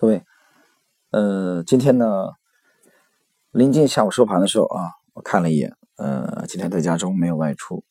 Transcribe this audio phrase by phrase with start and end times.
[0.00, 0.22] 各位，
[1.10, 2.28] 呃，今天呢，
[3.50, 7.82] 临近下午收盘的时候啊，我看了一眼，呃，今天在家中没有外出。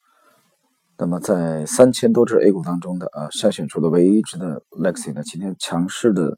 [0.97, 6.37] 那么在三千多只 A 股当中的啊，筛选出的唯一一只的 Lexi 呢，今天强势的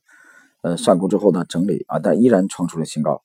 [0.64, 3.22] 呃上攻之后呢整理啊，但依然创出了新高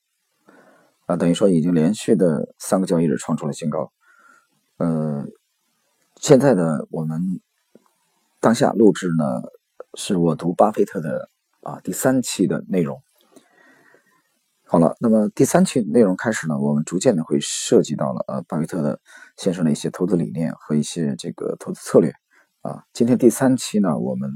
[1.06, 3.90] 啊，等于说已经连续的三个交易日创出了新高。
[4.76, 5.24] 呃，
[6.20, 7.40] 现在的我们
[8.38, 9.40] 当下录制呢，
[9.94, 11.30] 是我读巴菲特的。
[11.64, 13.02] 啊，第三期的内容
[14.66, 19.00] 好了，那么第三期内容开始呢，我们逐渐的会涉及到了呃巴菲特的
[19.36, 22.12] 先生的一些投资理念和一些这个投资策略
[22.60, 22.84] 啊。
[22.92, 24.30] 今天第三期呢，我们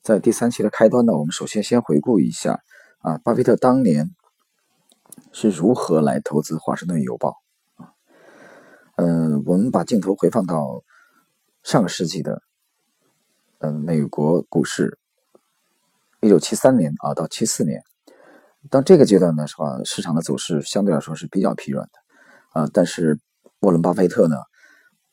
[0.00, 2.62] 在第三期的开端呢，我们首先先回顾一下
[2.98, 4.14] 啊，巴菲特当年
[5.32, 7.42] 是如何来投资华盛顿邮报
[7.76, 7.90] 啊。
[8.96, 10.84] 嗯，我们把镜头回放到
[11.64, 12.42] 上个世纪的
[13.58, 14.98] 嗯美国股市。
[16.22, 17.82] 一九七三年啊到七四年，
[18.68, 22.68] 当这个阶段呢是吧，市场的走势相对来说是比较疲软的啊。
[22.74, 23.18] 但是
[23.60, 24.36] 沃伦巴菲特呢，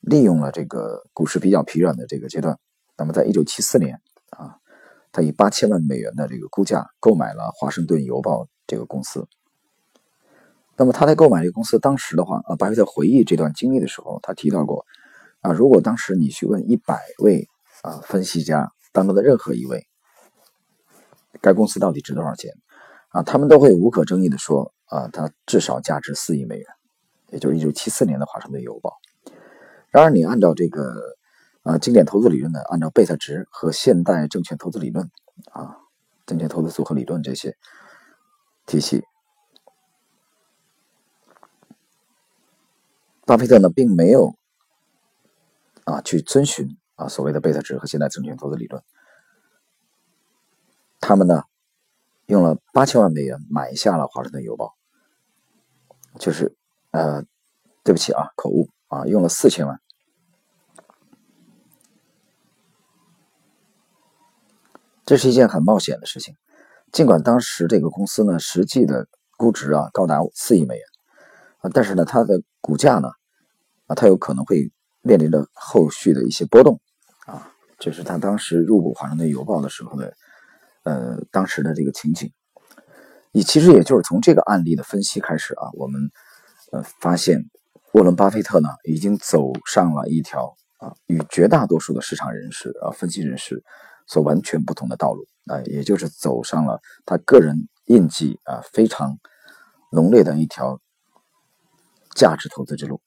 [0.02, 2.60] 利用了这个股市比较疲软的这个阶段，
[2.98, 4.58] 那么在一九七四年啊，
[5.14, 9.26] 他以八千万美元的这个估价购买了华盛顿邮报这个公司。
[10.76, 14.86] 那么他在购买这个公司当时的话啊，巴菲特回忆这段经历的时候，他提到过
[15.40, 17.48] 啊，如果当时你去问一百位
[17.84, 19.88] 啊分析家当中的任何一位。
[21.42, 22.54] 该公司到底值多少钱？
[23.10, 26.68] 啊，他们都会无可争议的说，啊，它至少价值四亿美元，
[27.30, 28.94] 也就是一九七四年的华盛顿邮报。
[29.90, 31.16] 然而，你按照这个，
[31.64, 35.10] 啊，经典投资理论呢，按照贝塔值和现代证券投资理论，
[35.52, 35.78] 啊，
[36.26, 37.56] 证券投资组合理论这些
[38.66, 39.04] 体系，
[43.26, 44.36] 巴菲特呢，并没有
[45.86, 48.84] 啊去遵循啊所谓的贝塔值和现代证券投资理论。
[51.08, 51.44] 他们呢，
[52.26, 54.76] 用了八千万美元买下了华盛顿邮报，
[56.20, 56.54] 就是
[56.92, 57.24] 呃，
[57.82, 59.80] 对不起啊，口误啊，用了四千万。
[65.06, 66.36] 这是一件很冒险的事情，
[66.92, 70.84] 尽管当时这个公司呢，实际的估值啊高达四亿美元
[71.60, 73.08] 啊，但是呢，它的股价呢
[73.86, 74.74] 啊，它有可能会
[75.04, 76.82] 面临着后续的一些波动
[77.26, 80.14] 啊，这是他当时入股华盛顿邮报的时候的。
[80.88, 82.32] 呃，当时的这个情景，
[83.34, 86.10] 你其实也就是从这个案例的分析开始啊，我们
[86.72, 87.44] 呃发现
[87.92, 93.62] 沃伦巴菲特呢已经走上了一条啊与绝大多数的市场人士啊分析人士
[94.06, 99.20] 所完全不同的道路啊，也就是走上了他个人印记啊非常
[99.92, 100.80] 浓烈的一条
[102.16, 103.02] 价值投资之路。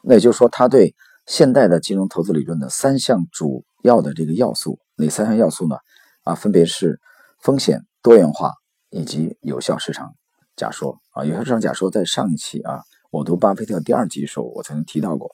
[0.00, 0.94] 那也就是说，他对
[1.26, 5.76] 现代的金融投资理论的三项主要的这个要素，哪三项要素呢？
[6.26, 7.00] 啊，分别是
[7.38, 8.52] 风险多元化
[8.90, 10.12] 以及有效市场
[10.56, 11.24] 假说啊。
[11.24, 12.82] 有效市场假说在上一期啊，
[13.12, 15.30] 我读巴菲特第二集的时候，我曾经提到过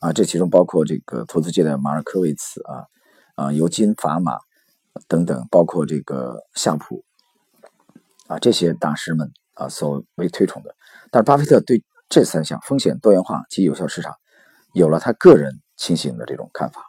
[0.00, 0.12] 啊。
[0.12, 2.86] 这其中包括这个投资界的马尔科维茨啊
[3.36, 4.36] 啊，尤金法马
[5.06, 7.04] 等等，包括这个夏普
[8.26, 10.74] 啊这些大师们啊所为推崇的。
[11.12, 14.12] 但是巴菲特对这三项风险多元化及有效市场
[14.72, 16.82] 有了他个人清醒的这种看法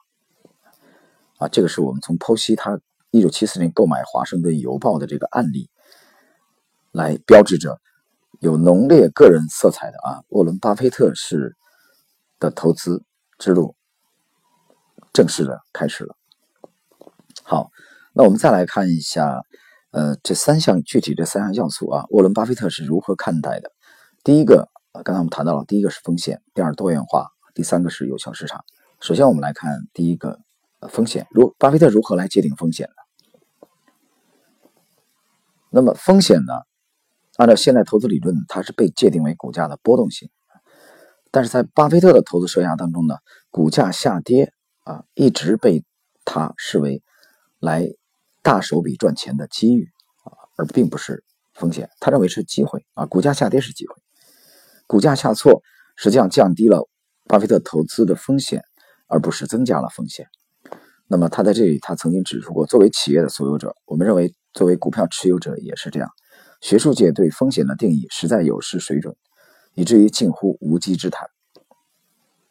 [1.38, 1.48] 啊。
[1.48, 2.80] 这个是我们从剖析他。
[3.14, 5.70] 一九七四年购买《华盛顿邮报》的这个案例，
[6.92, 7.80] 来标志着
[8.40, 11.56] 有浓烈个人色彩的啊，沃伦·巴菲特式
[12.40, 13.04] 的投资
[13.38, 13.76] 之路
[15.14, 16.16] 正式的开始了。
[17.44, 17.70] 好，
[18.14, 19.44] 那我们再来看一下，
[19.92, 23.72] 呃，这三项具体这三项要素啊，沃伦·巴菲特是如何看待的？
[24.24, 24.70] 第一个，
[25.04, 28.66] 刚才我们谈到了，第一个是风险，第二多元化，第三个是有效市场。
[29.00, 30.40] 首先，我们来看第一个，
[30.90, 31.28] 风险。
[31.30, 33.03] 如巴菲特如何来界定风险呢？
[35.76, 36.54] 那么风险呢？
[37.36, 40.30] 按照现代投资理论，它是被界定为股价的波动性。
[41.32, 43.16] 但是在巴菲特的投资生涯当中呢，
[43.50, 44.54] 股价下跌
[44.84, 45.84] 啊，一直被
[46.26, 47.02] 他视为
[47.60, 47.90] 来
[48.44, 49.90] 大手笔赚钱的机遇
[50.24, 51.24] 啊，而并不是
[51.56, 51.90] 风险。
[52.00, 53.96] 他认为是机会啊，股价下跌是机会，
[54.86, 55.64] 股价下挫
[55.96, 56.88] 实际上降低了
[57.26, 58.64] 巴菲特投资的风险，
[59.08, 60.28] 而不是增加了风险。
[61.08, 64.32] 那么他在这里，他曾经指出过，作为企业的所有者，我们认为。
[64.54, 66.10] 作为股票持有者也是这样，
[66.62, 69.16] 学术界对风险的定义实在有失水准，
[69.74, 71.28] 以至于近乎无稽之谈。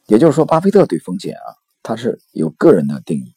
[0.07, 3.35] 也就是说，巴菲特对风险啊，他是有个人的定义，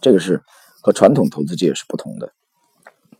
[0.00, 0.42] 这个是
[0.82, 2.32] 和传统投资界是不同的。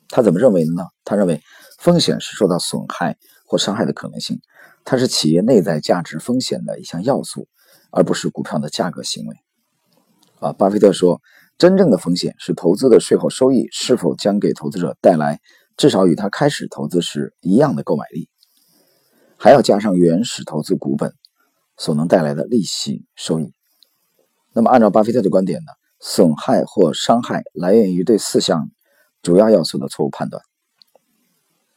[0.09, 0.85] 他怎么认为的呢？
[1.05, 1.43] 他认为
[1.79, 3.17] 风险是受到损害
[3.47, 4.41] 或伤害的可能性，
[4.85, 7.49] 它是企业内在价值风险的一项要素，
[7.91, 9.37] 而不是股票的价格行为。
[10.39, 11.23] 啊，巴菲特说，
[11.59, 15.41] 真正的风险是投资的税后收益是否将给投资者带来
[15.77, 18.29] 至少与他开始投资时一样的购买力，
[19.37, 21.15] 还要加上原始投资股本
[21.77, 23.55] 所能带来的利息收益。
[24.53, 28.71] 那么，按照巴菲特的观点呢，损害或伤害来源于对四项
[29.23, 30.43] 主要要素的错误判断，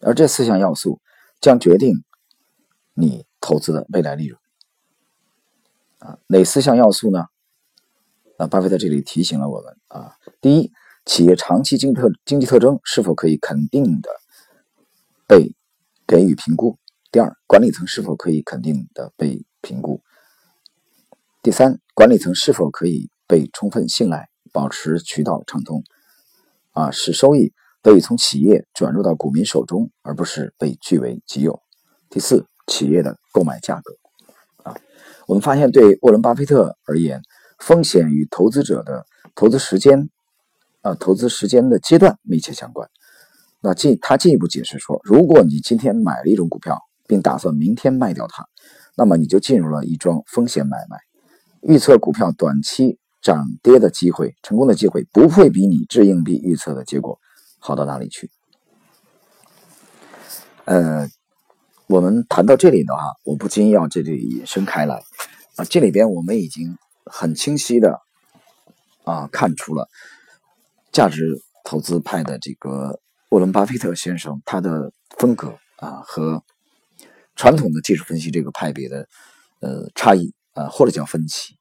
[0.02, 1.00] 而这四项要素
[1.40, 2.04] 将决定
[2.94, 4.40] 你投资的未来利润。
[6.00, 7.26] 啊，哪四项要素呢？
[8.38, 10.12] 那，巴菲特这里提醒了我们啊，
[10.42, 10.70] 第一，
[11.06, 14.10] 企业长期经特经济特征是否可以肯定的
[15.26, 15.56] 被
[16.06, 16.78] 给予评估；
[17.14, 20.02] 第二，管理层是否可以肯定的被评估；
[21.42, 25.82] 第三，管理层是否可以被充分信赖，保持渠道畅通，
[26.74, 31.54] 啊，使收益得以从企业转入到股民手中，而不是被据为己有；
[32.10, 33.94] 第四，企业的购买价格。
[34.70, 34.76] 啊，
[35.26, 37.22] 我们发现对沃伦·巴菲特而言。
[37.60, 40.10] 风险与投资者的投资时间，
[40.82, 42.90] 啊，投资时间的阶段密切相关。
[43.62, 48.48] 那进他进一步解释说，如果你今天买了一种股票，并打算明天卖掉它，
[48.96, 50.98] 那么你就进入了一桩风险买卖。
[51.62, 57.20] 预测股票短期涨跌的机会，成功的机会不会比你掷硬币预测的结果
[57.58, 58.30] 好到哪里去。
[60.66, 61.08] 呃，
[61.88, 65.02] 我们谈到这里的话，我不禁要这里引申开来
[65.56, 66.78] 啊，这里边我们已经。
[67.06, 68.00] 很清晰的
[69.04, 69.88] 啊，看出了
[70.92, 73.00] 价值投资派的这个
[73.30, 76.44] 沃伦·巴菲特先生他的风格啊，和
[77.36, 79.08] 传统的技术分析这个派别的
[79.60, 81.56] 呃差异啊，或者叫分歧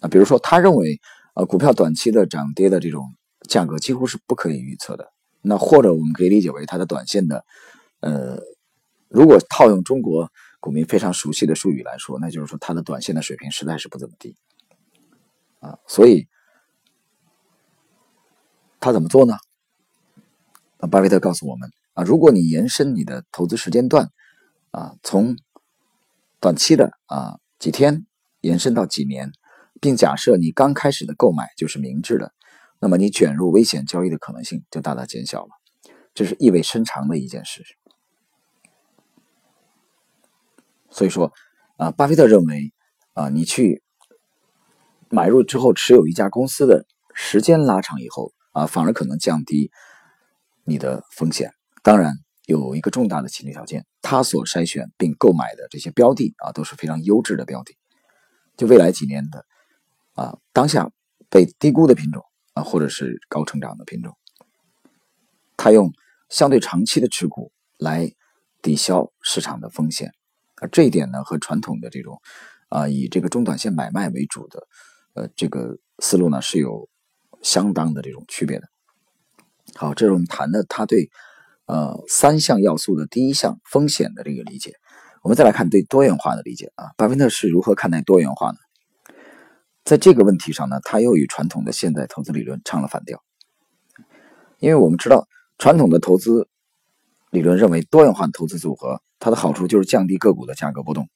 [0.00, 0.08] 啊。
[0.08, 1.00] 比如说，他认为
[1.34, 3.14] 呃股票短期的涨跌的这种
[3.48, 5.12] 价格几乎是不可以预测的。
[5.42, 7.44] 那或者我们可以理解为他的短线的
[8.00, 8.40] 呃，
[9.08, 10.28] 如果套用中国
[10.58, 14.36] 股民非常熟悉的术语来说，那就是说他的短线的水平实在是不怎么低。
[15.66, 16.28] 啊，所以
[18.78, 19.34] 他怎么做呢？
[20.78, 24.12] 那巴菲特告诉我们啊，如果你延伸你的投资时间段
[24.70, 25.34] 啊，从
[26.38, 28.06] 短期的啊几天
[28.42, 29.32] 延伸到几年，
[29.80, 32.32] 并假设你刚开始的购买就是明智的，
[32.78, 35.50] 那么你卷入危险交易的可能性就大大减小了。
[36.14, 37.64] 这是意味深长的一件事。
[40.90, 41.32] 所以说
[41.76, 42.72] 啊，巴菲特认为
[43.14, 43.82] 啊，你去。
[45.08, 49.70] 买入之后持有一家公司的时间拉长以后啊，反而可能降低
[50.64, 51.52] 你的风险。
[51.82, 52.14] 当然
[52.46, 57.76] 有一个重大的前提条件，他所筛选并购买的这些标的啊都是非常优质的标的，
[58.56, 59.46] 就未来几年的
[60.14, 60.90] 啊当下
[61.30, 62.22] 被低估的品种
[62.54, 64.12] 啊，或者是高成长的品种。
[65.56, 65.92] 他用
[66.28, 68.10] 相对长期的持股来
[68.60, 70.10] 抵消市场的风险
[70.56, 72.20] 啊，这一点呢和传统的这种
[72.68, 74.66] 啊以这个中短线买卖为主的。
[75.16, 76.88] 呃，这个思路呢是有
[77.42, 78.68] 相当的这种区别的。
[79.74, 81.10] 好，这是我们谈的他对
[81.64, 84.74] 呃三项要素的第一项风险的这个理解。
[85.22, 88.58] 我们再来看对多元化的理解啊，巴菲特是如何看待多元化呢？
[89.84, 93.22] 在这个问题上呢，他又与传统的现代投资理论唱了反调。
[94.58, 95.26] 因为我们知道，
[95.58, 96.46] 传统的投资
[97.30, 101.08] 理论认为多元化投资组合，它的好处就是降低个股的价格波动。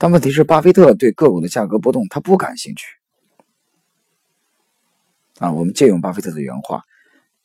[0.00, 2.86] 但问题是，巴菲特对个股的价格波动他不感兴趣。
[5.38, 6.82] 啊，我们借用巴菲特的原话，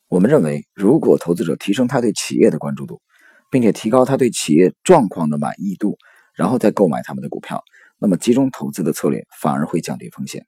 [0.07, 3.01] 我们认为，如果投资者提升他对企业的关注度，
[3.49, 5.97] 并且提高他对企业状况的满意度，
[6.35, 7.63] 然后再购买他们的股票，
[7.97, 10.45] 那么集中投资的策略反而会降低风险。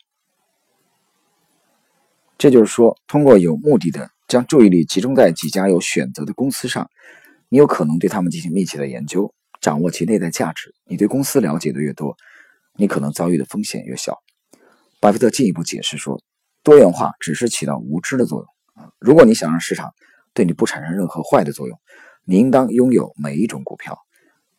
[2.37, 6.87] 这就是说，通过有目的的将注意力集中在几家有选择的公司上，
[7.49, 9.33] 你有可能对他们进行密切的研究。
[9.65, 12.15] 掌握其内在价值，你对公司了解的越多，
[12.77, 14.19] 你可能遭遇的风险越小。
[14.99, 16.21] 巴菲特进一步解释说，
[16.61, 18.91] 多元化只是起到无知的作用啊！
[18.99, 19.91] 如果你想让市场
[20.35, 21.79] 对你不产生任何坏的作用，
[22.25, 23.97] 你应当拥有每一种股票，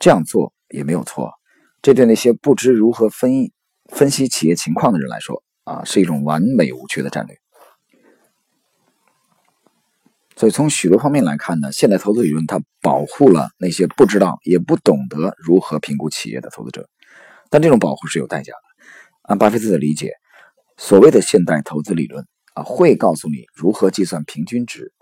[0.00, 1.30] 这样做也没有错。
[1.82, 3.52] 这对那些不知如何分
[3.92, 7.38] 分析企业情况的人来说啊，是一种完美无缺的战略。
[10.38, 16.90] 所以从许多方面来看呢，现代投资理论它保护了那些不知道也不懂得如何评估企业的投资者，
[17.48, 18.58] 但这种保护是有代价的。
[19.22, 20.12] 按巴菲特的理解，
[20.76, 24.92] 所谓的现代投资理论啊，会告诉你如何计算平均值，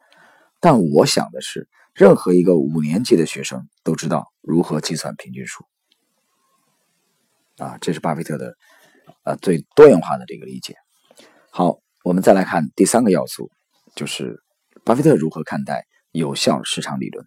[0.61, 5.65] 但我想的是，任何一个五年级的学生都知道如何计算平均数。
[7.57, 8.55] 啊，这是巴菲特的
[9.25, 10.77] 啊最多元化的这个理解。
[11.51, 13.51] 好，我们再来看第三个要素，
[13.97, 14.44] 就是。
[14.85, 17.27] 巴菲特如何看待有效市场理论？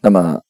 [0.00, 0.42] 那么，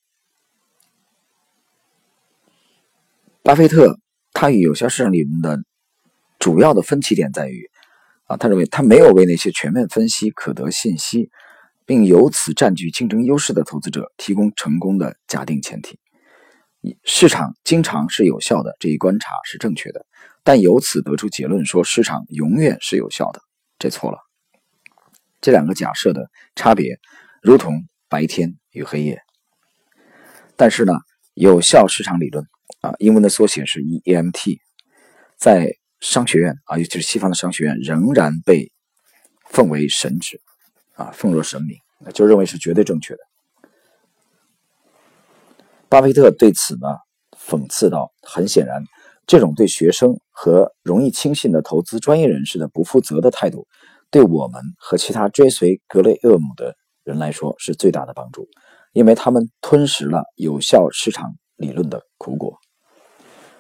[3.43, 3.99] 巴菲特
[4.33, 5.63] 他与有效市场理论的
[6.39, 7.71] 主要的分歧点在于，
[8.25, 11.31] 啊，他认为他没有为那些全面分析可得信息，
[11.87, 15.99] 并由此占据竞争优势的投资者提供成功的假定前提。
[17.05, 20.07] 市场经常是有效的这一观察是正确的，
[20.49, 23.43] 但由此得出结论说市场永远是有效的，
[23.79, 24.17] 这错了。
[25.43, 26.99] 这两个假设的差别，
[27.43, 29.21] 如同白天与黑夜。
[30.57, 30.95] 但是呢，
[31.35, 32.47] 有效市场理论
[32.81, 34.57] 啊，英文的缩写是 EMT，
[35.37, 38.73] 在商学院啊，尤其是西方的商学院，仍然被
[39.51, 40.41] 奉为神旨
[40.95, 41.77] 啊，奉若神明，
[42.15, 43.21] 就认为是绝对正确的。
[45.91, 46.89] 巴菲特对此呢，
[47.37, 48.83] 讽刺道：“很显然，
[49.29, 53.69] 这种对学生和容易轻信的投资专业人士的不负责的态度，
[54.11, 58.49] 对我们和其他追随格雷厄姆的人来说是最大的帮助。”
[58.95, 62.59] 因为他们吞食了有效市场理论的苦果。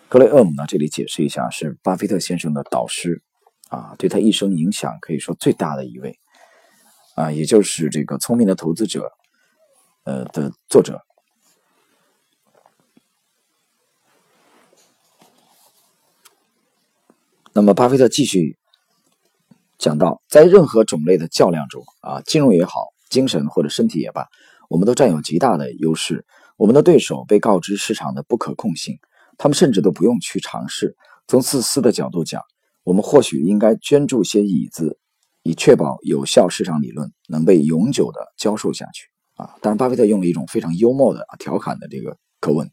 [0.08, 3.22] 格雷厄姆呢，这里解释一下，是巴菲特先生的导师，
[3.68, 6.18] 啊，对他一生影响可以说最大的一位，
[7.14, 9.00] 啊，也就是这个《聪明的投资者》
[10.04, 10.98] 呃的作者。
[17.59, 18.57] 那么，巴菲特继续
[19.79, 24.29] 讲到，在任何种类的较量中，啊，金融也好，精神或者身体也罢。
[24.69, 26.25] 我们都占有极大的优势。
[26.57, 28.97] 我们的对手被告知市场的不可控性，
[29.38, 30.95] 他们甚至都不用去尝试。
[31.27, 32.41] 从自私的角度讲，
[32.85, 34.97] 我们或许应该捐助些椅子，
[35.43, 39.09] 以确保有效市场理论能被永久的教授下去。
[39.35, 42.71] 啊，当然，巴菲特用了一种非常幽默的、调侃的这个口吻，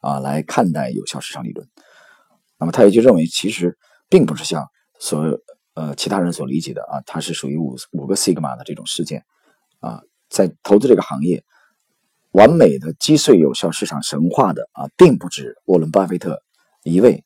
[0.00, 1.66] 啊来看待有效市场理论。
[2.60, 3.76] 那么，他也就认为，其实
[4.10, 5.40] 并不是像所
[5.72, 9.24] 呃其他人所理解的啊，它是属于五五个 sigma 的这种事件，
[9.78, 10.02] 啊。
[10.32, 11.42] 在投资这个行业，
[12.30, 16.40] 完美的击碎有效市场神话的啊，并不止沃伦·巴菲特
[16.84, 17.24] 一位。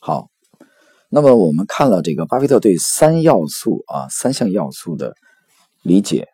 [0.00, 0.30] 好，
[1.08, 5.14] 那么我们看了这个巴菲特对三要素啊三项要素的
[5.82, 6.26] 理解，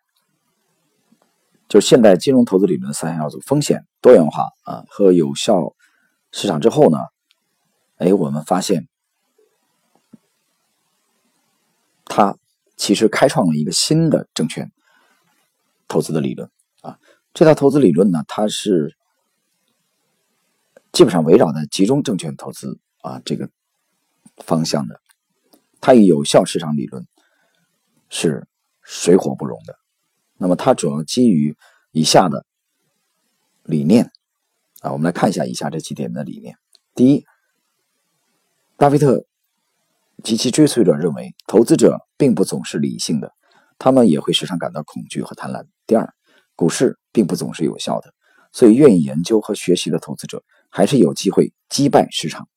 [1.67, 5.75] 就是现代金融投资理论的三项要素：风险、多元化啊和有效
[6.31, 6.97] 市场之后呢，
[7.99, 8.89] 哎，我们发现
[12.03, 12.35] 他。
[12.81, 14.71] 其实开创了一个新的证券
[15.89, 16.97] 投资的理论啊，
[17.33, 18.95] 这套投资理论呢，它是
[20.93, 23.49] 基本上围绕在集中证券投资啊这个
[24.37, 25.01] 方向的，
[25.81, 27.05] 它与有效市场理论
[28.07, 28.47] 是
[28.81, 29.75] 水火不容的。
[30.37, 31.57] 那么它主要基于
[31.91, 32.45] 以下的
[33.63, 34.09] 理念
[34.79, 36.55] 啊，我们来看一下以下这几点的理念。
[36.95, 37.25] 第一，
[38.79, 39.25] 巴菲特。
[40.21, 43.31] 及其追随者认为，投资者并不总是理性的，
[43.77, 45.65] 他们也会时常感到恐惧和贪婪。
[45.87, 46.13] 第二，
[46.57, 48.13] 股市并不总是有效的，
[48.51, 52.49] 所以愿意研究和学习的投资者还是有机会击败市场。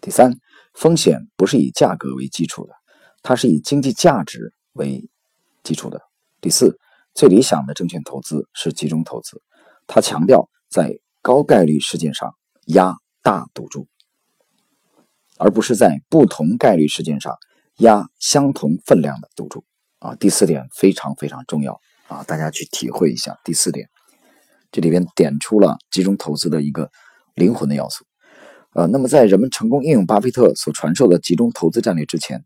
[0.00, 0.36] 第三，
[0.74, 2.74] 风险不是以价格为基础的，
[3.22, 5.08] 它是以经济价值为
[5.62, 6.00] 基础的。
[6.40, 6.76] 第四，
[7.14, 9.40] 最理想的证券投资是集中投资，
[9.86, 12.34] 它强调在高概率事件上
[12.66, 13.86] 压大赌注。
[15.40, 17.34] 而不是在不同概率事件上
[17.78, 19.64] 压相同分量的赌注
[19.98, 20.14] 啊！
[20.16, 22.22] 第四点非常非常重要啊！
[22.24, 23.88] 大家去体会一下第四点，
[24.70, 26.90] 这里边点出了集中投资的一个
[27.34, 28.04] 灵魂的要素。
[28.74, 32.44] 呃，那么在人们成功应用巴菲特所传授的集中投资战略之前，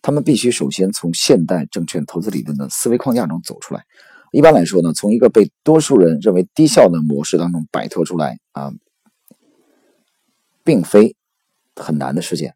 [0.00, 3.84] 他们必须首先从现代证券投资理论的思维框架中走出来。
[4.32, 8.72] 一般来说呢，从一个被多数人认为低效的模式当中摆脱出来啊，
[10.64, 11.14] 并非。
[11.76, 12.54] 很难的事件。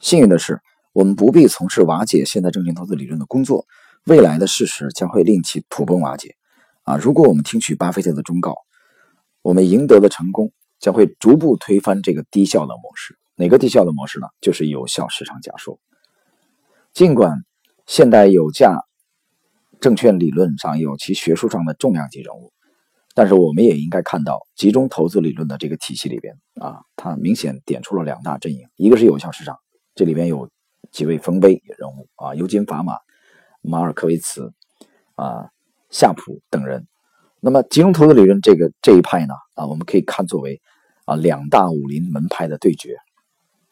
[0.00, 0.60] 幸运的是，
[0.92, 3.66] 我们不必从事瓦解现代证券投资理论的工作。
[4.04, 6.34] 未来的事实将会令其土崩瓦解。
[6.82, 8.56] 啊，如果我们听取巴菲特的忠告，
[9.42, 13.16] 我们赢得的成功将会逐步推翻这个低效的模式。
[13.36, 14.26] 哪个低效的模式呢？
[14.40, 15.78] 就是有效市场假说。
[16.92, 17.44] 尽管
[17.86, 18.84] 现代有价
[19.80, 22.51] 证券理论上有其学术上的重量级人物。
[23.14, 29.56] 但是我们也应该看到，集中投资理论的这个体系里边啊，它明显点出了两大阵营，一个是有效市场，
[29.94, 30.48] 这里边有
[30.90, 32.94] 几位丰碑人物啊，尤金·法马、
[33.60, 34.52] 马尔科维茨、
[35.14, 35.50] 啊
[35.90, 36.86] 夏普等人。
[37.40, 40.62] 那么集中投资理论这个这一派呢，啊，我们可以看作为
[41.04, 42.96] 啊两大武林门派的对决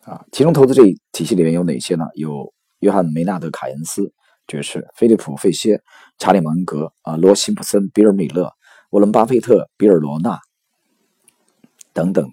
[0.05, 0.23] 啊。
[0.31, 2.05] 集中投资这一体系里面有哪些呢？
[2.15, 4.13] 有约翰·梅纳德·凯恩斯
[4.47, 5.81] 爵士、菲利普·费歇、
[6.19, 8.53] 查理·芒格啊、罗·辛普森、比尔·米勒。
[8.91, 10.41] 沃伦·巴菲特、比尔·罗纳
[11.93, 12.31] 等等。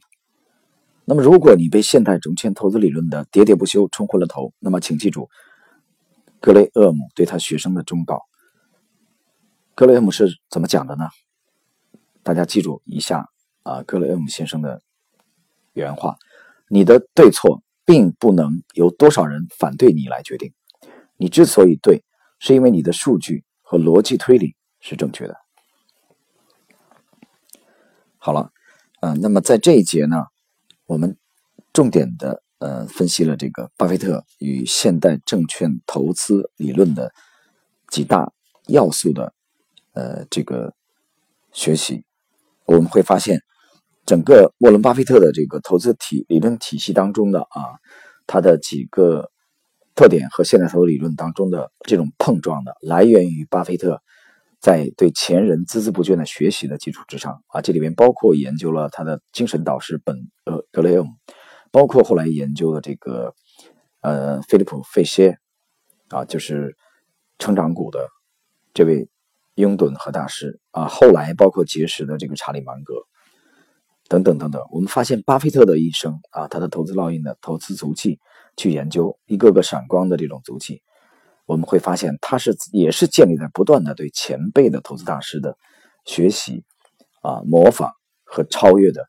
[1.05, 5.29] 那么，如果你被现代证券投资理论的喋喋不休冲昏了头，那么请记住
[6.41, 8.23] 格雷厄姆对他学生的忠告：
[9.73, 11.07] 格雷厄姆是怎么讲的呢？
[12.23, 13.29] 大家记住一下
[13.63, 14.81] 啊，格雷厄姆先生的
[15.73, 16.17] 原话：
[16.69, 20.51] 你的对错并不能由多少人反对你来决定，
[21.15, 22.03] 你之所以对，
[22.39, 25.37] 是因为你的数据和逻辑推理是正确的。
[28.27, 28.51] 好了，
[28.99, 30.25] 呃，那么在这一节呢，
[30.85, 31.17] 我们
[31.71, 37.13] 重点的呃分析了这个巴菲特与现代证券投资理论的
[37.89, 38.33] 几大
[38.67, 39.33] 要素的
[39.93, 40.73] 呃这个
[41.53, 42.03] 学习，
[42.65, 43.41] 我们会发现
[44.05, 47.79] 整个沃伦巴菲特的这个投资体理论体系当中的啊，
[48.25, 49.31] 他的几个
[49.95, 54.01] 特点和现代投资理论当中的这种碰撞的，来源于巴菲特。
[54.59, 61.11] 在对前人孜孜不倦的学习的基础之上啊，这里面包括研究了他的精神导师本呃格雷厄姆，
[61.71, 63.35] 包括后来研究的这个
[64.01, 65.37] 呃菲利普费歇
[66.09, 66.75] 啊，就是
[67.37, 68.07] 成长股的
[68.73, 69.07] 这位
[69.55, 72.95] 拥趸和大师啊，后来包括结识的这个查理芒格
[74.09, 78.19] 等等等等，我们发现巴菲特的一生啊，他的投资烙印的投资足迹，
[78.55, 80.81] 去研究一个个闪光的这种足迹。
[81.47, 85.57] 我们会发现，他是也是建立在不断的对前辈的投资大师的
[86.03, 86.65] 学习、
[87.21, 87.93] 啊模仿
[88.25, 89.07] 和超越的，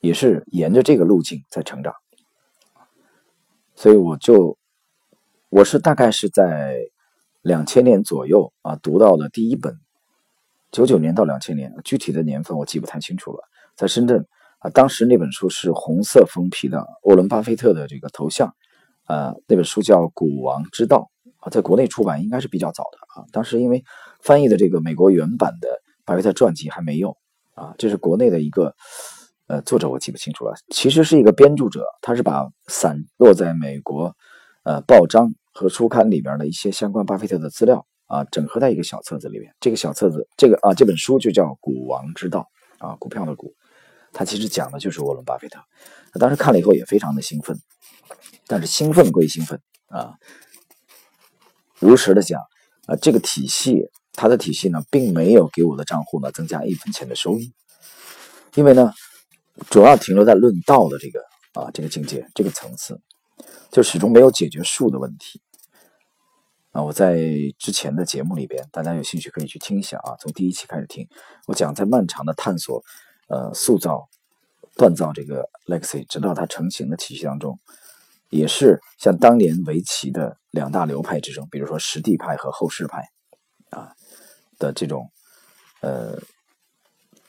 [0.00, 1.94] 也是沿着这个路径在成长。
[3.74, 4.58] 所以我就
[5.48, 6.76] 我是大概是在
[7.40, 9.74] 两千年左右啊读到的第一本，
[10.70, 13.42] 九九年到两千年，具体的年份我记不太清楚了。
[13.74, 14.26] 在深圳
[14.58, 18.54] 啊，当时那本书是红色封皮的，沃伦巴菲特的这个头像，
[19.06, 21.10] 呃，那本书叫《股王之道》。
[21.40, 23.26] 啊，在国内出版应该是比较早的啊。
[23.32, 23.82] 当时因为
[24.22, 25.68] 翻译的这个美国原版的
[26.04, 27.16] 巴菲特传记还没有
[27.54, 28.74] 啊，这是国内的一个
[29.46, 30.54] 呃作者，我记不清楚了。
[30.70, 34.14] 其实是一个编著者，他是把散落在美国
[34.64, 39.54] 呃报章和书刊里边的一些相关巴菲特的资料啊，整合在一个小册子里面。
[39.60, 42.48] 这个小册子，这个啊这本书就叫《股王之道》
[42.86, 43.54] 啊，股票的股，
[44.12, 45.60] 他其实讲的就是沃伦巴菲特。
[46.18, 47.56] 当时看了以后也非常的兴奋，
[48.46, 50.14] 但是兴奋归兴奋啊。
[51.80, 52.40] 如实的讲，
[52.86, 57.52] 啊，这个体系，它的体系呢，并没有给我的账户呢增加一分钱的收益，
[58.54, 58.92] 因为呢，
[59.70, 61.20] 主要停留在论道的这个
[61.54, 63.00] 啊这个境界这个层次，
[63.72, 65.40] 就始终没有解决术的问题。
[66.72, 67.18] 啊，我在
[67.58, 71.08] 之前的节目里边，大家有兴趣可以去听一下啊，从第一期开始听，
[71.46, 72.82] 我讲在漫长的探索、
[73.28, 74.06] 呃塑造、
[74.76, 77.58] 锻造这个 Lexi，直到它成型的体系当中。
[78.28, 83.04] 也是像当年围棋的两大流派之争，比如说实地派和后世派，
[83.70, 83.92] 啊
[84.58, 85.10] 的这种
[85.80, 86.18] 呃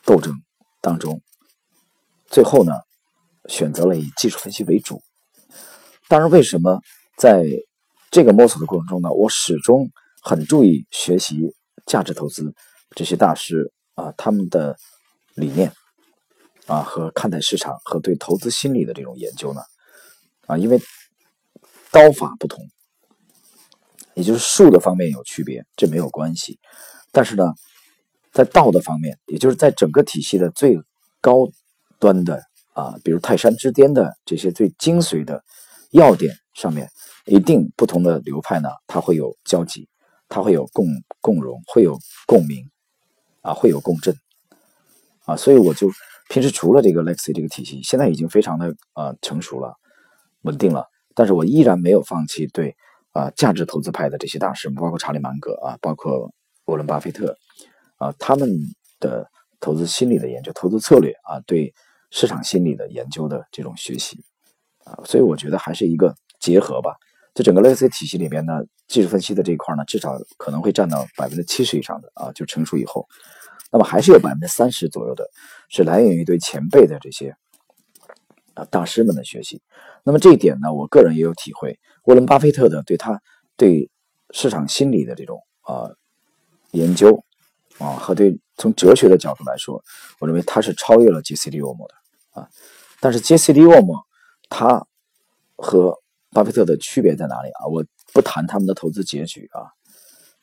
[0.03, 0.33] 斗争
[0.81, 1.21] 当中，
[2.27, 2.73] 最后呢
[3.47, 5.01] 选择了以技术分析为主。
[6.07, 6.81] 当然，为什么
[7.17, 7.45] 在
[8.09, 9.89] 这个摸索的过程中呢，我始终
[10.21, 11.55] 很注意学习
[11.85, 12.53] 价值投资
[12.95, 14.75] 这些大师啊他们的
[15.35, 15.71] 理念
[16.65, 19.61] 啊和看待市场和对投资心理的这种研究呢？
[20.47, 20.81] 啊，因为
[21.91, 22.59] 刀法不同，
[24.13, 26.59] 也就是术的方面有区别，这没有关系。
[27.11, 27.53] 但是呢，
[28.31, 30.77] 在道的方面，也就是在整个体系的最
[31.19, 31.47] 高
[31.99, 32.41] 端的
[32.73, 35.43] 啊，比如泰山之巅的这些最精髓的
[35.91, 36.89] 要点上面，
[37.25, 39.87] 一定不同的流派呢，它会有交集，
[40.29, 40.85] 它会有共
[41.19, 42.69] 共融，会有共鸣，
[43.41, 44.15] 啊，会有共振，
[45.25, 45.89] 啊，所以我就
[46.29, 49.75] 平时除了这个 Lexi 这个体系，现在已经非常的啊成熟了。
[50.43, 52.75] 稳定了，但是我依然没有放弃对
[53.11, 56.31] 啊价值投资派的这些大师，包括查理芒格啊，包括
[56.65, 57.37] 沃伦巴菲特
[57.97, 58.49] 啊，他们
[58.99, 61.73] 的投资心理的研究、投资策略啊，对
[62.09, 64.23] 市场心理的研究的这种学习
[64.85, 66.95] 啊，所以我觉得还是一个结合吧。
[67.33, 73.07] 在整个类似体系里边呢，技术分析的这一块呢，至少可能会占到百分之七十以上的啊，就成熟以后，
[73.71, 75.29] 那么还是有百分之三十左右的
[75.69, 77.35] 是来源于对前辈的这些。
[78.53, 79.61] 啊，大师们的学习，
[80.03, 81.79] 那么这一点呢，我个人也有体会。
[82.03, 83.21] 沃伦·巴菲特的对他
[83.55, 83.89] 对
[84.31, 85.89] 市场心理的这种啊
[86.71, 87.23] 研究
[87.77, 89.83] 啊，和对从哲学的角度来说，
[90.19, 92.47] 我认为他是超越了杰西·利沃姆的啊。
[92.99, 93.95] 但是杰西·利沃姆
[94.49, 94.85] 他
[95.55, 95.99] 和
[96.31, 97.67] 巴菲特的区别在哪里啊？
[97.67, 97.83] 我
[98.13, 99.69] 不谈他们的投资结局啊。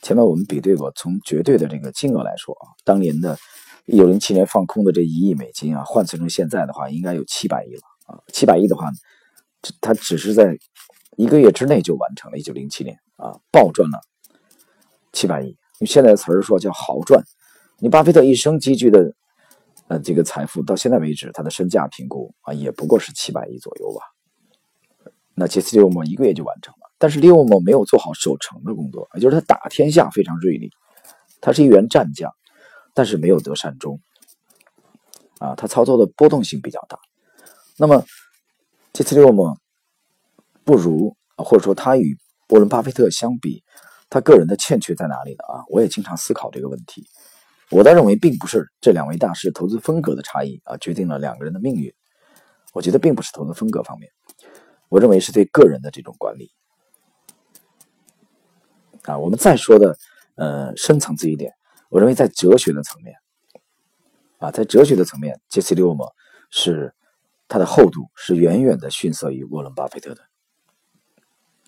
[0.00, 3.36] 前面我们比对过，从绝对的这个金额来说啊，当年的
[3.86, 7.82] 1907年放空的这一亿美金啊，换算成现在的话，应该有七百亿了。
[8.06, 8.90] 啊，七百亿的话，
[9.80, 10.56] 他只是在
[11.18, 12.38] 一个月之内就完成了。
[12.38, 14.00] 一九零七年啊，暴赚了
[15.12, 15.56] 七百亿。
[15.80, 17.20] 用现在的词儿说叫豪赚。
[17.80, 19.12] 你巴菲特一生积聚的
[19.88, 24.00] 呃这个财富，到现在为止，他的身价评估啊，也不过是七百亿左右吧。
[25.34, 30.70] 那杰斯·利沃莫一个月就完成了，但是利沃莫没有做好守城的工作，也就是他打天下非常锐利，
[31.40, 32.32] 他是一员战将，
[32.94, 34.00] 但是没有得善终。
[35.40, 36.96] 啊，他操作的波动性比较大。
[37.76, 38.04] 那么，
[38.92, 39.56] 这次六么
[40.68, 42.14] 不如，或者说他与
[42.50, 43.64] 沃伦巴菲特相比，
[44.10, 45.38] 他个人的欠缺在哪里呢？
[45.48, 47.06] 啊，我也经常思考这个问题。
[47.70, 51.90] 我倒认为，并不是这两位大师投资风格的差异啊，决定了两个人的命运。
[52.74, 54.10] 我觉得并不是投资风格方面，
[54.90, 56.50] 我认为是对个人的这种管理。
[59.04, 59.96] 啊，我们再说的
[60.36, 61.50] 呃深层次一点，
[61.88, 63.16] 我认为在哲学的层面。
[64.36, 66.04] 啊，在哲学的层面，杰西·利沃姆
[66.50, 66.94] 是
[67.48, 70.27] 他的厚度是远远的逊色于沃伦·巴菲特的。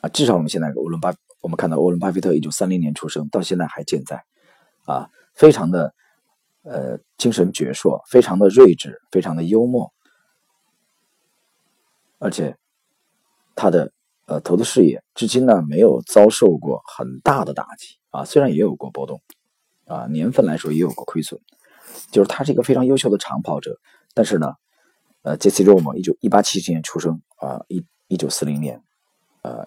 [0.00, 4.24] 啊，至少我们现在沃伦巴，我们看到沃伦·巴菲特一九三零年出生，到现在还健在，
[4.84, 5.94] 啊，非常的
[6.62, 9.92] 呃精神矍铄，非常的睿智，非常的幽默，
[12.18, 12.56] 而且
[13.54, 13.92] 他的
[14.26, 19.20] 呃投资事业至今呢没有遭受过很大的打击啊，虽然也有过波动，
[19.86, 21.40] 啊，年份来说也有过亏损。
[22.12, 23.78] 就是他是一个非常优秀的长跑者，
[24.14, 24.54] 但是呢，
[25.22, 28.80] 呃，杰西·罗姆一九一八七七年出生啊，一一九四零年，
[29.42, 29.66] 呃，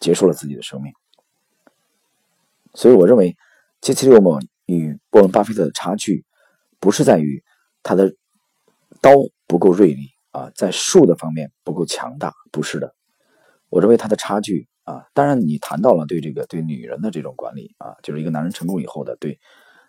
[0.00, 0.92] 结束了自己的生命。
[2.74, 3.36] 所以我认为，
[3.80, 6.24] 杰西·罗姆与波伦·巴菲特的差距，
[6.80, 7.44] 不是在于
[7.82, 8.14] 他的
[9.00, 9.12] 刀
[9.46, 12.94] 不够锐利啊，在术的方面不够强大，不是的。
[13.68, 19.38] 我认为他的差距啊，当然你谈到了对这个对女人的这种管理啊，就是一个男人成功以后的对。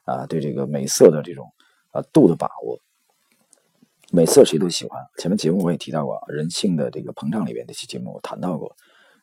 [0.03, 1.53] 啊，对这个美色的这种
[1.91, 2.81] 啊度的把握，
[4.11, 4.99] 美色谁都喜欢。
[5.19, 8.75] 前面节目我也提到过，人性的这个膨胀里边这期节目我谈到过，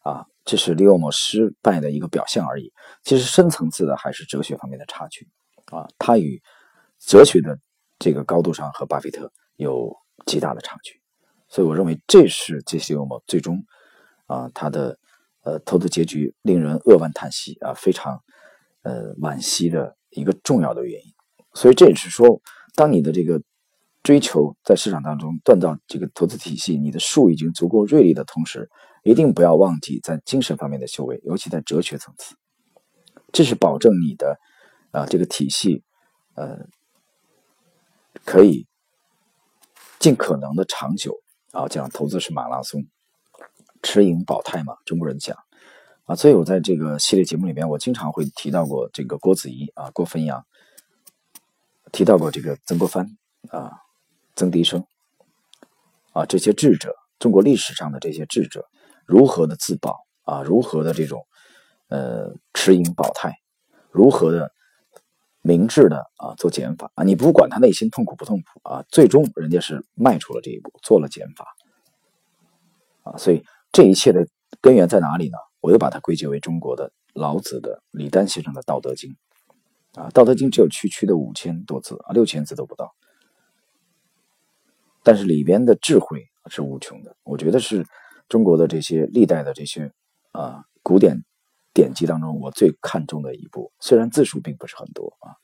[0.04, 2.72] 啊，这是利奥莫失败的一个表现而已。
[3.02, 5.28] 其实深层次的还是哲学方面的差距
[5.66, 6.42] 啊，他与
[6.98, 7.58] 哲学的
[7.98, 10.98] 这个高度上和巴菲特有极大的差距。
[11.48, 13.62] 所以我认为这是杰西·利奥莫最终
[14.24, 14.98] 啊他的
[15.42, 18.18] 呃投资结局令人扼腕叹息啊，非常
[18.82, 19.96] 呃惋惜的。
[20.12, 21.12] 一个重要的原因，
[21.52, 22.40] 所以这也是说，
[22.74, 23.42] 当你的这个
[24.02, 28.70] 追求在市场当中锻造这个投资体系，你的术已经足够锐利的同时，
[29.08, 32.36] 一定不要忘记在精神方面的修为，尤其在哲学层次，
[33.32, 34.38] 这是保证你的
[34.90, 35.82] 啊这个体系
[36.34, 36.58] 呃
[38.24, 38.66] 可以
[39.98, 41.16] 尽可能的长久
[41.52, 41.66] 啊。
[41.68, 42.84] 讲投资是马拉松，
[43.82, 45.34] 持盈保泰嘛，中国人讲。
[46.04, 50.44] 啊，所以我在这个系列节目里面，我经常会提到过这个郭子仪啊、郭汾阳，
[51.92, 53.06] 提到过这个曾国藩
[53.50, 53.72] 啊、
[54.36, 54.84] 曾迪生
[56.12, 58.66] 啊这些智者，中国历史上的这些智者
[59.08, 61.26] 如何的自保啊，如何的这种
[61.88, 63.38] 呃持盈保泰，
[63.90, 64.52] 如何的
[65.40, 71.46] 明智的啊做减法啊，你不管他内心痛苦不痛苦啊，最终人家是迈出了这一步，做了减法
[73.04, 73.42] 啊，所以
[73.72, 74.28] 这一切的
[74.60, 75.38] 根源在哪里呢？
[75.60, 79.16] 我又把它归结为中国的老子的李丹先生的《道德经》
[80.00, 82.94] 啊，《道德经》只有区区的五千多字啊，六千字都不到，
[85.02, 87.16] 但是里边的智慧是无穷的。
[87.24, 87.84] 我觉得是
[88.28, 89.92] 中国的这些历代的这些
[90.32, 91.24] 啊古典
[91.72, 93.72] 典籍当中，我最看重的一部。
[93.80, 95.34] 虽然字数并不是很多啊，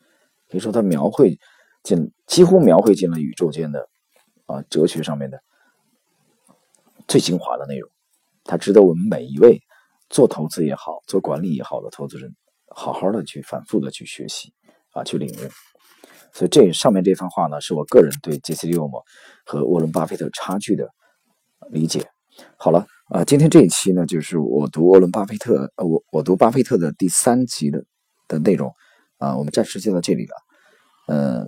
[0.49, 1.39] 可以说它描绘
[1.83, 3.89] 进几乎描绘进了宇宙间的
[4.47, 5.43] 啊哲学上面的
[7.09, 7.91] 最精华的内容，
[8.45, 9.61] 它值得我们每一位。
[10.11, 12.37] 做投资也好，做管理也好的投资人，
[12.69, 14.53] 好好的去反复的去学习
[14.93, 15.51] 啊，去领悟。
[16.33, 19.03] 所以这上面这番话呢，是我个人对杰西·利奥姆
[19.45, 20.89] 和沃伦·巴菲特差距的
[21.71, 22.07] 理解。
[22.57, 27.85] 好了啊，今天这一期呢，就是我读沃伦·巴菲特，呃，我我读巴菲特的第三集的
[28.29, 28.73] 的内容
[29.19, 30.35] 啊，我们暂时就到这里了。
[31.09, 31.47] 呃，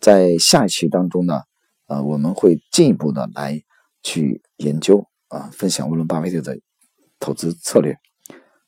[0.00, 1.42] 在下一期当中呢，
[1.86, 3.62] 呃，我们会进一步的来
[4.02, 5.06] 去研究。
[5.28, 6.56] 啊，分享沃伦·巴菲特的
[7.18, 7.96] 投资策略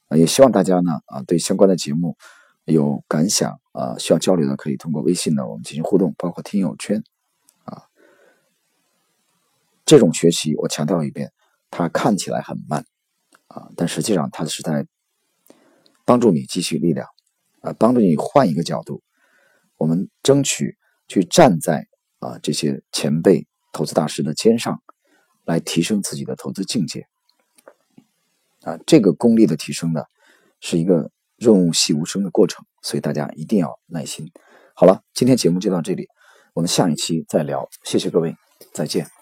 [0.08, 2.16] 啊，也希望大家呢啊对相关的节目
[2.64, 7.00] 有感想啊，需要交流的可以通过微信呢我们进行互动，包括听友圈。
[9.88, 11.32] 这种学习我强调一遍，
[11.70, 12.84] 它看起来很慢
[13.46, 14.86] 啊，但实际上它是在
[16.04, 17.08] 帮助你积蓄力量
[17.62, 19.02] 啊，帮助你换一个角度，
[19.78, 20.76] 我们争取
[21.08, 21.86] 去站在
[22.18, 24.80] 啊这些前辈投资大师的肩上。
[25.48, 27.06] 来提升自己的投资境界，
[28.64, 30.02] 啊，这个功力的提升呢，
[30.60, 34.30] 是一个润物细无声的过程，所以大家一定要耐心。
[34.74, 36.06] 好了，今天节目就到这里，
[36.52, 38.36] 我们下一期再聊，谢谢各位，
[38.74, 39.17] 再见。